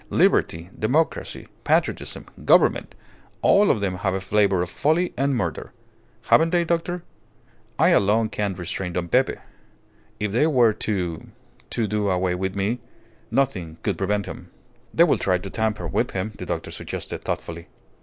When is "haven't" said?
6.27-6.49